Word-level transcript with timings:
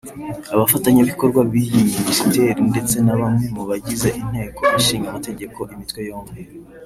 abafatanya 0.53 1.01
bikorwa 1.09 1.39
b’iyi 1.51 1.81
Minisiteri 1.97 2.59
ndetse 2.71 2.95
na 3.05 3.15
bamwe 3.19 3.45
mubagize 3.55 4.09
inteko 4.21 4.61
ishinga 4.79 5.07
amategeko 5.09 5.59
imitwe 5.73 6.01
yombi 6.09 6.39